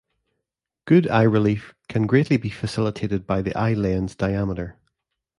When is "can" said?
1.87-2.07